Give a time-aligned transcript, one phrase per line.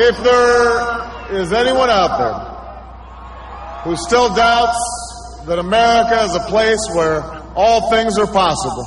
[0.00, 4.78] If there is anyone out there who still doubts
[5.46, 7.20] that America is a place where
[7.56, 8.84] all things are possible,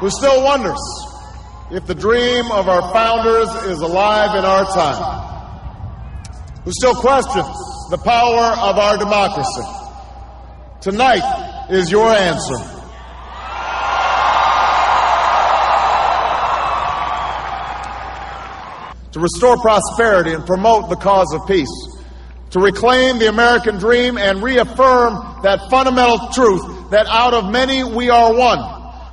[0.00, 0.80] who still wonders
[1.70, 5.60] if the dream of our founders is alive in our time,
[6.64, 7.54] who still questions
[7.90, 9.68] the power of our democracy,
[10.80, 12.77] tonight is your answer.
[19.18, 21.68] To restore prosperity and promote the cause of peace,
[22.50, 28.10] to reclaim the American dream and reaffirm that fundamental truth that out of many we
[28.10, 28.60] are one,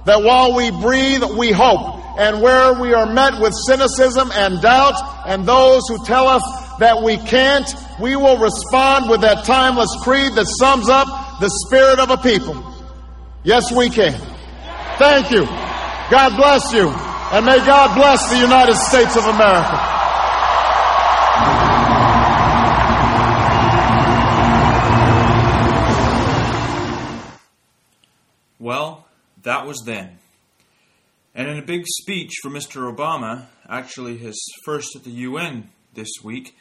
[0.06, 4.94] that while we breathe, we hope, and where we are met with cynicism and doubt,
[5.28, 6.44] and those who tell us
[6.80, 7.68] that we can't,
[8.00, 11.08] we will respond with that timeless creed that sums up
[11.42, 12.56] the spirit of a people.
[13.44, 14.14] Yes, we can.
[14.98, 15.46] Thank you.
[16.12, 16.90] God bless you.
[17.34, 19.95] And may God bless the United States of America.
[29.46, 30.18] That was then.
[31.34, 32.94] And in a big speech for Mr.
[32.94, 36.56] Obama, actually his first at the UN this week,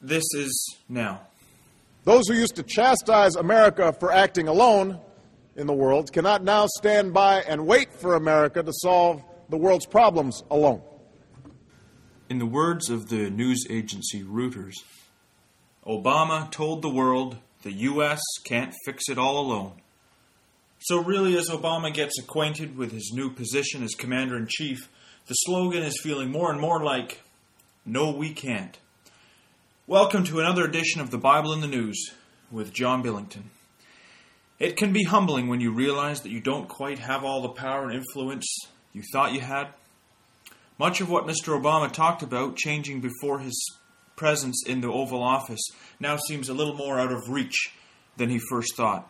[0.00, 1.22] this is now.
[2.04, 4.98] Those who used to chastise America for acting alone
[5.56, 9.86] in the world cannot now stand by and wait for America to solve the world's
[9.86, 10.82] problems alone.
[12.30, 14.76] In the words of the news agency Reuters,
[15.86, 18.20] Obama told the world the U.S.
[18.44, 19.72] can't fix it all alone.
[20.82, 24.88] So, really, as Obama gets acquainted with his new position as Commander in Chief,
[25.26, 27.20] the slogan is feeling more and more like,
[27.84, 28.78] No, we can't.
[29.86, 32.12] Welcome to another edition of the Bible in the News
[32.50, 33.50] with John Billington.
[34.58, 37.84] It can be humbling when you realize that you don't quite have all the power
[37.84, 38.46] and influence
[38.94, 39.68] you thought you had.
[40.78, 41.60] Much of what Mr.
[41.60, 43.76] Obama talked about changing before his
[44.16, 45.60] presence in the Oval Office
[46.00, 47.70] now seems a little more out of reach
[48.16, 49.06] than he first thought.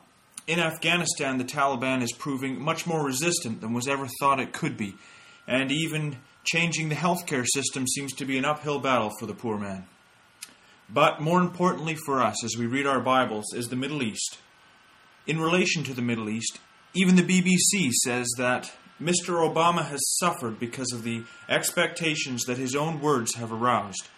[0.51, 4.77] In Afghanistan, the Taliban is proving much more resistant than was ever thought it could
[4.77, 4.97] be,
[5.47, 9.57] and even changing the healthcare system seems to be an uphill battle for the poor
[9.57, 9.87] man.
[10.93, 14.39] But more importantly for us, as we read our Bibles, is the Middle East.
[15.25, 16.59] In relation to the Middle East,
[16.95, 19.49] even the BBC says that Mr.
[19.49, 24.09] Obama has suffered because of the expectations that his own words have aroused.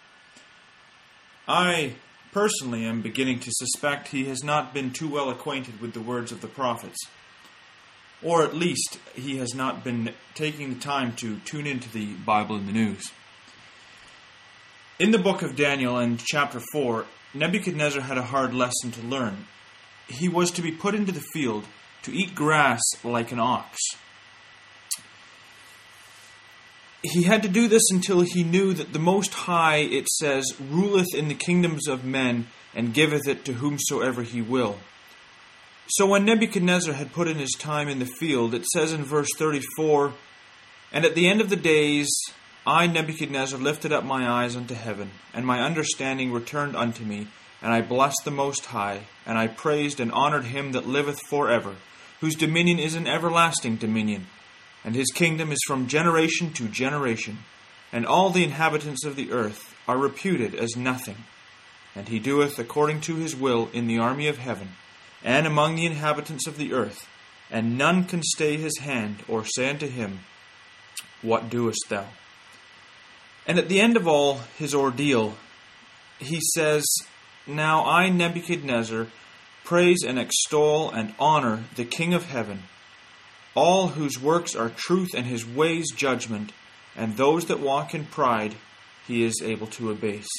[1.47, 1.93] I
[2.33, 6.31] personally am beginning to suspect he has not been too well acquainted with the words
[6.31, 6.97] of the prophets.
[8.23, 12.55] Or at least he has not been taking the time to tune into the Bible
[12.55, 13.11] in the news.
[14.99, 19.47] In the book of Daniel and chapter 4, Nebuchadnezzar had a hard lesson to learn.
[20.07, 21.65] He was to be put into the field
[22.03, 23.77] to eat grass like an ox.
[27.03, 31.13] He had to do this until he knew that the Most High, it says, ruleth
[31.13, 34.77] in the kingdoms of men and giveth it to whomsoever he will.
[35.87, 39.27] So when Nebuchadnezzar had put in his time in the field, it says in verse
[39.37, 40.13] 34
[40.93, 42.09] And at the end of the days,
[42.65, 47.27] I, Nebuchadnezzar, lifted up my eyes unto heaven, and my understanding returned unto me,
[47.61, 51.49] and I blessed the Most High, and I praised and honored him that liveth for
[51.49, 51.75] ever,
[52.21, 54.27] whose dominion is an everlasting dominion,
[54.83, 57.39] and his kingdom is from generation to generation,
[57.91, 61.17] and all the inhabitants of the earth are reputed as nothing.
[61.95, 64.69] And he doeth according to his will in the army of heaven,
[65.23, 67.07] and among the inhabitants of the earth,
[67.51, 70.21] and none can stay his hand, or say unto him,
[71.21, 72.07] What doest thou?
[73.45, 75.35] And at the end of all his ordeal,
[76.17, 76.85] he says,
[77.45, 79.07] Now I, Nebuchadnezzar,
[79.63, 82.63] praise and extol and honor the King of heaven,
[83.55, 86.51] all whose works are truth and his ways judgment,
[86.95, 88.55] and those that walk in pride
[89.07, 90.29] he is able to abase.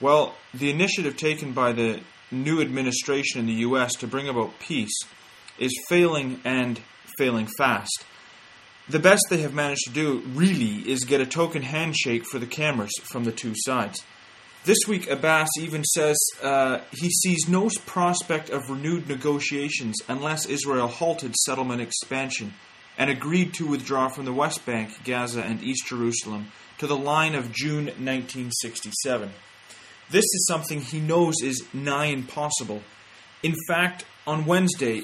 [0.00, 2.00] Well, the initiative taken by the
[2.30, 3.94] new administration in the U.S.
[3.96, 4.98] to bring about peace
[5.58, 6.80] is failing and
[7.18, 8.04] failing fast.
[8.88, 12.46] The best they have managed to do, really, is get a token handshake for the
[12.46, 14.02] cameras from the two sides.
[14.64, 20.86] This week, Abbas even says uh, he sees no prospect of renewed negotiations unless Israel
[20.86, 22.54] halted settlement expansion
[22.96, 27.34] and agreed to withdraw from the West Bank, Gaza, and East Jerusalem to the line
[27.34, 29.30] of June 1967.
[30.10, 32.82] This is something he knows is nigh impossible.
[33.42, 35.02] In fact, on Wednesday,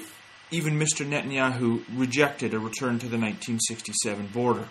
[0.51, 1.05] even Mr.
[1.05, 4.69] Netanyahu rejected a return to the 1967 border.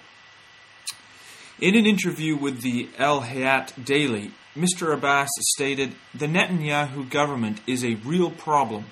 [1.60, 4.92] In an interview with the El Hayat Daily, Mr.
[4.92, 8.86] Abbas stated the Netanyahu government is a real problem,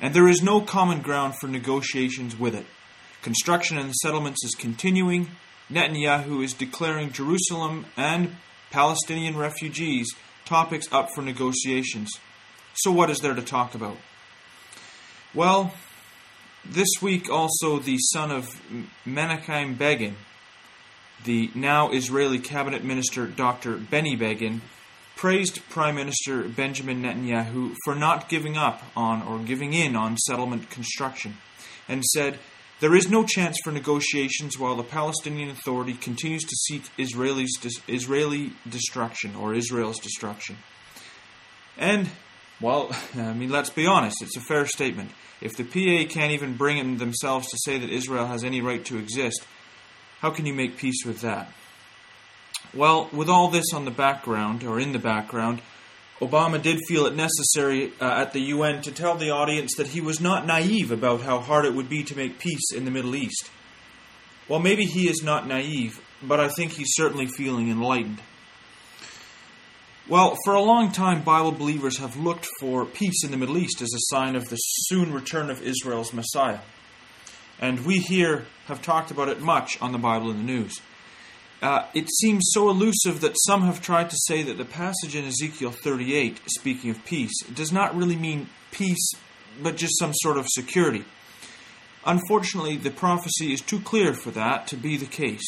[0.00, 2.64] and there is no common ground for negotiations with it.
[3.20, 5.28] Construction in the settlements is continuing,
[5.70, 8.36] Netanyahu is declaring Jerusalem and
[8.70, 10.14] Palestinian refugees
[10.46, 12.10] topics up for negotiations.
[12.72, 13.98] So, what is there to talk about?
[15.34, 15.74] Well,
[16.64, 18.62] this week also the son of
[19.06, 20.16] Menachem Begin,
[21.24, 23.76] the now Israeli cabinet minister Dr.
[23.76, 24.62] Benny Begin,
[25.16, 30.70] praised Prime Minister Benjamin Netanyahu for not giving up on or giving in on settlement
[30.70, 31.38] construction
[31.88, 32.38] and said,
[32.80, 37.48] There is no chance for negotiations while the Palestinian Authority continues to seek Israelis,
[37.88, 40.58] Israeli destruction or Israel's destruction.
[41.78, 42.10] And,
[42.60, 45.10] well, I mean, let's be honest, it's a fair statement.
[45.40, 48.84] If the PA can't even bring in themselves to say that Israel has any right
[48.84, 49.46] to exist,
[50.20, 51.50] how can you make peace with that?
[52.76, 55.62] Well, with all this on the background, or in the background,
[56.20, 60.02] Obama did feel it necessary uh, at the UN to tell the audience that he
[60.02, 63.16] was not naive about how hard it would be to make peace in the Middle
[63.16, 63.50] East.
[64.46, 68.20] Well, maybe he is not naive, but I think he's certainly feeling enlightened.
[70.06, 73.80] Well, for a long time, Bible believers have looked for peace in the Middle East
[73.80, 76.60] as a sign of the soon return of Israel's Messiah.
[77.58, 80.80] And we here have talked about it much on the Bible in the News.
[81.62, 85.24] Uh, it seems so elusive that some have tried to say that the passage in
[85.24, 89.12] Ezekiel 38, speaking of peace, does not really mean peace,
[89.62, 91.04] but just some sort of security.
[92.04, 95.46] Unfortunately, the prophecy is too clear for that to be the case.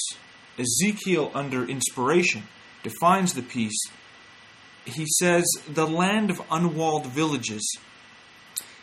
[0.59, 2.45] Ezekiel, under inspiration,
[2.83, 3.79] defines the peace.
[4.85, 7.79] He says, the land of unwalled villages.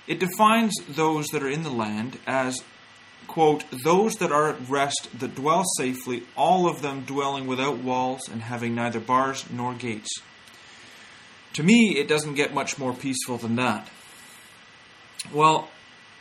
[0.07, 2.63] It defines those that are in the land as
[3.27, 8.27] quote, those that are at rest, that dwell safely, all of them dwelling without walls
[8.29, 10.09] and having neither bars nor gates.
[11.53, 13.89] To me, it doesn't get much more peaceful than that.
[15.33, 15.69] Well,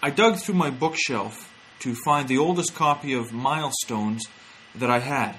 [0.03, 4.25] I dug through my bookshelf to find the oldest copy of Milestones
[4.75, 5.37] that I had,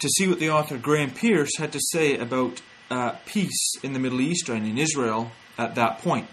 [0.00, 2.60] to see what the author Graham Pearce had to say about
[2.90, 6.26] uh, peace in the Middle East and in Israel at that point.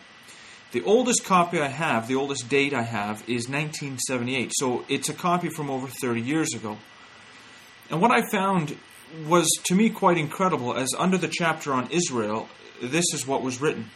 [0.71, 4.51] The oldest copy I have, the oldest date I have, is 1978.
[4.55, 6.77] So it's a copy from over 30 years ago.
[7.89, 8.77] And what I found
[9.27, 12.47] was to me quite incredible, as under the chapter on Israel,
[12.81, 13.89] this is what was written.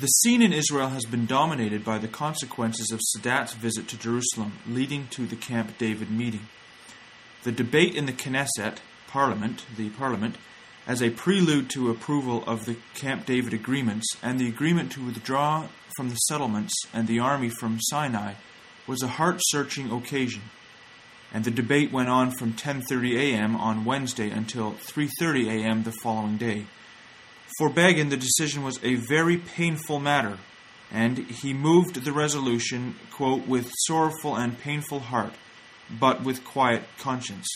[0.00, 4.54] The scene in Israel has been dominated by the consequences of Sadat's visit to Jerusalem,
[4.66, 6.48] leading to the Camp David meeting.
[7.44, 10.36] The debate in the Knesset, Parliament, the Parliament,
[10.86, 15.68] as a prelude to approval of the Camp David agreements and the agreement to withdraw
[15.96, 18.34] from the settlements and the army from Sinai
[18.86, 20.42] was a heart-searching occasion.
[21.32, 23.56] And the debate went on from 10:30 a.m.
[23.56, 25.82] on Wednesday until 3:30 a.m.
[25.82, 26.66] the following day.
[27.58, 30.38] For Begin, the decision was a very painful matter,
[30.92, 35.34] and he moved the resolution, quote, with sorrowful and painful heart,
[35.90, 37.48] but with quiet conscience.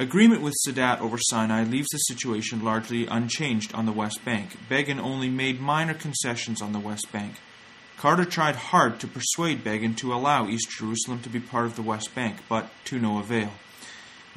[0.00, 4.56] Agreement with Sadat over Sinai leaves the situation largely unchanged on the West Bank.
[4.68, 7.34] Begin only made minor concessions on the West Bank.
[7.96, 11.82] Carter tried hard to persuade Begin to allow East Jerusalem to be part of the
[11.82, 13.50] West Bank, but to no avail.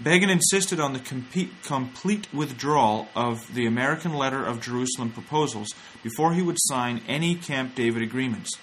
[0.01, 6.41] Begin insisted on the complete withdrawal of the American Letter of Jerusalem proposals before he
[6.41, 8.57] would sign any Camp David agreements.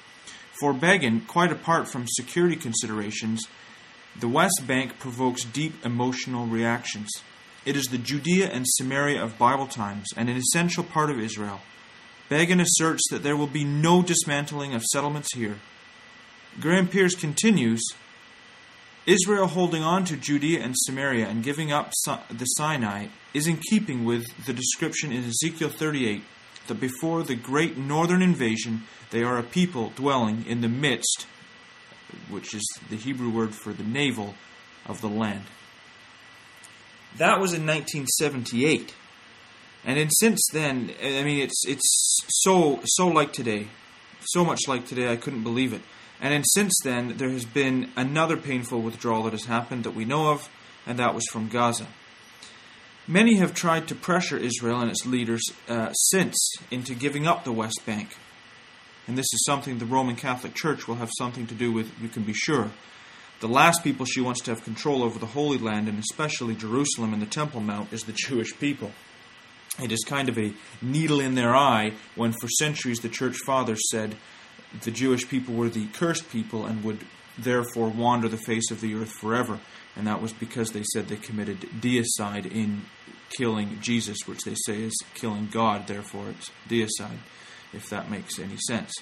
[0.59, 3.47] For Begin, quite apart from security considerations,
[4.19, 7.09] the West Bank provokes deep emotional reactions.
[7.65, 11.61] It is the Judea and Samaria of Bible times and an essential part of Israel.
[12.29, 15.57] Begin asserts that there will be no dismantling of settlements here.
[16.61, 17.83] Graham Pearce continues
[19.07, 21.93] Israel holding on to Judea and Samaria and giving up
[22.31, 26.23] the Sinai is in keeping with the description in Ezekiel 38
[26.67, 31.27] that before the great northern invasion they are a people dwelling in the midst
[32.29, 34.35] which is the Hebrew word for the navel
[34.87, 35.45] of the land.
[37.17, 38.95] That was in 1978.
[39.85, 43.69] And then since then, I mean, it's it's so so like today,
[44.27, 45.11] so much like today.
[45.11, 45.83] I couldn't believe it.
[46.21, 50.05] And then since then, there has been another painful withdrawal that has happened that we
[50.05, 50.49] know of,
[50.87, 51.87] and that was from Gaza.
[53.07, 56.37] Many have tried to pressure Israel and its leaders uh, since
[56.71, 58.17] into giving up the West Bank
[59.09, 62.09] and this is something the Roman Catholic Church will have something to do with, you
[62.09, 62.71] can be sure.
[63.41, 67.15] The last people she wants to have control over the Holy Land, and especially Jerusalem
[67.15, 68.93] and the Temple Mount, is the Jewish people.
[69.83, 73.81] It is kind of a needle in their eye when, for centuries, the Church Fathers
[73.91, 74.17] said
[74.83, 77.01] the Jewish people were the cursed people and would
[77.39, 79.59] therefore wander the face of the earth forever.
[79.97, 82.83] And that was because they said they committed deicide in
[83.39, 87.21] killing Jesus, which they say is killing God, therefore it's deicide
[87.73, 88.93] if that makes any sense.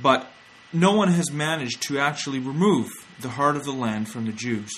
[0.00, 0.30] But
[0.72, 2.90] no one has managed to actually remove
[3.20, 4.70] the heart of the land from the Jews.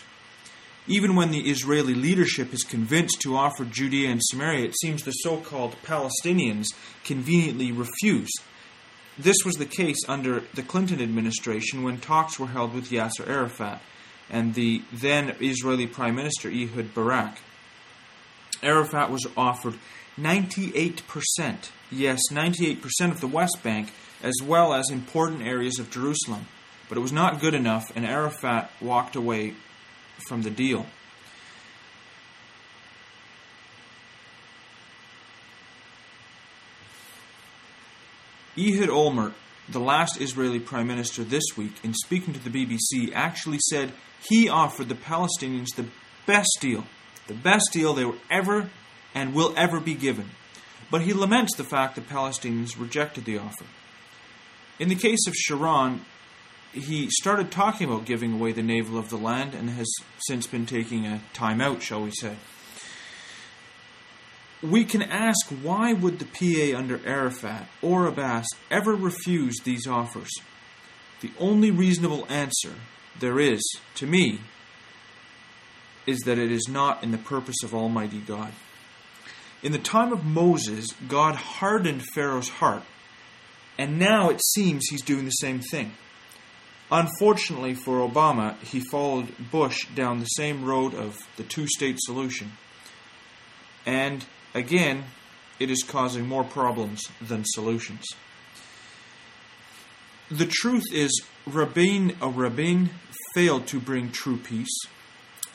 [0.87, 5.13] Even when the Israeli leadership is convinced to offer Judea and Samaria, it seems the
[5.13, 6.67] so called Palestinians
[7.05, 8.31] conveniently refuse.
[9.17, 13.81] This was the case under the Clinton administration when talks were held with Yasser Arafat
[14.29, 17.39] and the then Israeli Prime Minister Ehud Barak.
[18.63, 19.75] Arafat was offered
[20.19, 23.93] 98%, yes, 98% of the West Bank,
[24.23, 26.47] as well as important areas of Jerusalem.
[26.89, 29.55] But it was not good enough, and Arafat walked away
[30.29, 30.87] from the deal.
[38.57, 39.33] Ehud Olmert,
[39.69, 43.93] the last Israeli prime minister this week, in speaking to the BBC, actually said
[44.29, 45.87] he offered the Palestinians the
[46.27, 46.85] best deal,
[47.27, 48.71] the best deal they were ever
[49.15, 50.31] and will ever be given.
[50.91, 53.65] But he laments the fact that Palestinians rejected the offer.
[54.79, 56.05] In the case of Sharon,
[56.73, 59.91] he started talking about giving away the navel of the land and has
[60.27, 62.37] since been taking a time out, shall we say.
[64.63, 70.31] We can ask why would the PA under Arafat or Abbas ever refuse these offers?
[71.21, 72.73] The only reasonable answer
[73.19, 73.63] there is,
[73.97, 74.41] to me,
[76.07, 78.53] is that it is not in the purpose of Almighty God.
[79.65, 82.83] In the time of Moses, God hardened Pharaoh's heart,
[83.79, 85.93] and now it seems he's doing the same thing.
[86.93, 92.53] Unfortunately for Obama, he followed Bush down the same road of the two state solution.
[93.87, 95.05] And again,
[95.59, 98.05] it is causing more problems than solutions.
[100.31, 102.91] The truth is, Rabin, a Rabin
[103.35, 104.79] failed to bring true peace.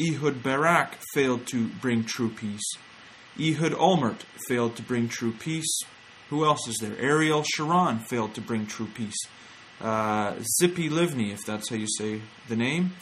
[0.02, 2.74] Ehud Barak failed to bring true peace.
[3.38, 5.82] Ehud Olmert failed to bring true peace.
[6.30, 6.98] Who else is there?
[6.98, 9.18] Ariel Sharon failed to bring true peace
[9.82, 12.94] uh, Tzipi Livni, if that's how you say the name.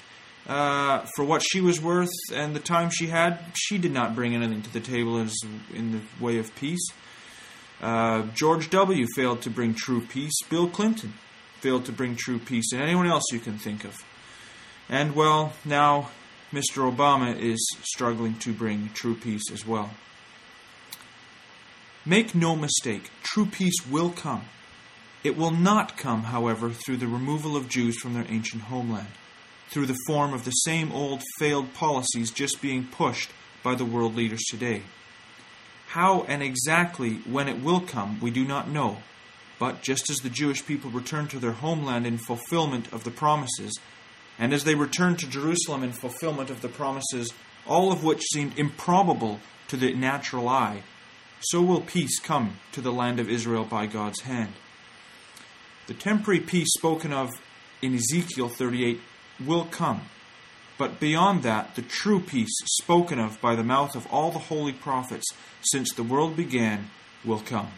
[0.48, 4.34] Uh, for what she was worth and the time she had, she did not bring
[4.34, 5.36] anything to the table as,
[5.74, 6.88] in the way of peace.
[7.82, 9.06] Uh, George W.
[9.16, 10.34] failed to bring true peace.
[10.50, 11.14] Bill Clinton
[11.60, 12.72] failed to bring true peace.
[12.72, 13.98] And anyone else you can think of.
[14.88, 16.12] And, well, now
[16.54, 16.90] Mr.
[16.90, 19.92] Obama is struggling to bring true peace as well.
[22.08, 24.46] Make no mistake, true peace will come.
[25.26, 29.10] It will not come, however, through the removal of Jews from their ancient homeland,
[29.68, 34.16] through the form of the same old failed policies just being pushed by the world
[34.16, 34.84] leaders today.
[35.88, 39.00] How and exactly when it will come, we do not know.
[39.60, 43.78] But just as the Jewish people returned to their homeland in fulfillment of the promises,
[44.40, 47.34] and as they returned to Jerusalem in fulfillment of the promises,
[47.66, 50.84] all of which seemed improbable to the natural eye,
[51.40, 54.54] so will peace come to the land of Israel by God's hand.
[55.88, 57.30] The temporary peace spoken of
[57.82, 59.00] in Ezekiel 38
[59.46, 60.02] will come.
[60.78, 64.74] But beyond that, the true peace spoken of by the mouth of all the holy
[64.74, 65.26] prophets
[65.62, 66.90] since the world began
[67.26, 67.70] will come.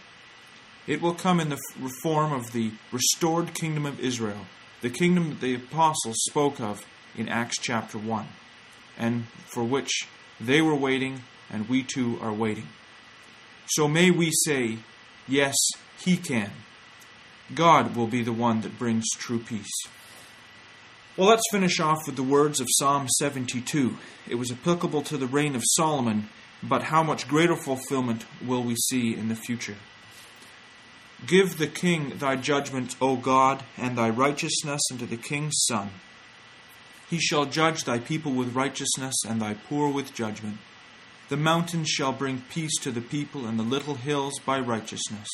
[0.87, 1.59] It will come in the
[2.01, 4.47] form of the restored kingdom of Israel,
[4.81, 6.85] the kingdom that the apostles spoke of
[7.15, 8.27] in Acts chapter 1,
[8.97, 10.07] and for which
[10.39, 12.67] they were waiting and we too are waiting.
[13.69, 14.79] So may we say,
[15.27, 15.55] Yes,
[15.99, 16.51] He can.
[17.53, 19.81] God will be the one that brings true peace.
[21.17, 23.97] Well, let's finish off with the words of Psalm 72.
[24.27, 26.29] It was applicable to the reign of Solomon,
[26.63, 29.75] but how much greater fulfillment will we see in the future?
[31.27, 35.89] Give the king thy judgments, O God, and thy righteousness unto the king's son.
[37.09, 40.59] He shall judge thy people with righteousness, and thy poor with judgment.
[41.29, 45.27] The mountains shall bring peace to the people, and the little hills by righteousness.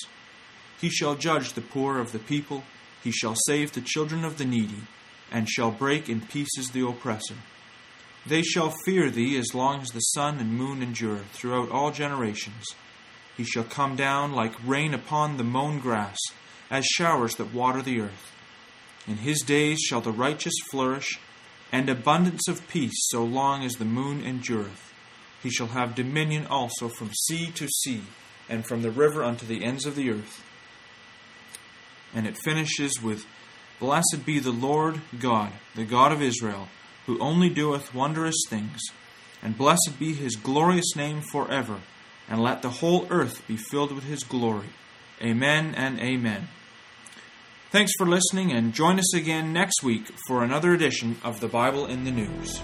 [0.80, 2.66] He shall judge the poor of the people,
[3.02, 4.84] he shall save the children of the needy,
[5.32, 7.36] and shall break in pieces the oppressor.
[8.26, 12.66] They shall fear thee as long as the sun and moon endure throughout all generations.
[13.38, 16.18] He shall come down like rain upon the mown grass,
[16.70, 18.34] as showers that water the earth.
[19.08, 21.20] In his days shall the righteous flourish,
[21.72, 24.92] and abundance of peace so long as the moon endureth.
[25.46, 28.02] He shall have dominion also from sea to sea,
[28.50, 30.44] and from the river unto the ends of the earth
[32.16, 33.28] and it finishes with
[33.78, 36.70] Blessed be the Lord God, the God of Israel,
[37.06, 38.80] who only doeth wondrous things,
[39.44, 41.82] and blessed be his glorious name forever,
[42.30, 44.70] and let the whole earth be filled with his glory.
[45.22, 46.48] Amen and amen.
[47.70, 51.86] Thanks for listening, and join us again next week for another edition of the Bible
[51.86, 52.62] in the News.